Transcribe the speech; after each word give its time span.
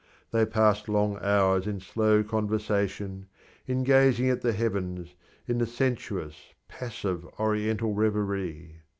They 0.31 0.47
pass 0.47 0.87
long 0.87 1.19
hours 1.21 1.67
in 1.67 1.79
slow 1.79 2.23
conversation, 2.23 3.27
in 3.67 3.83
gazing 3.83 4.29
at 4.31 4.41
the 4.41 4.51
heavens, 4.51 5.13
in 5.47 5.59
the 5.59 5.67
sensuous, 5.67 6.37
passive 6.67 7.23
oriental 7.39 7.93
reverie. 7.93 8.77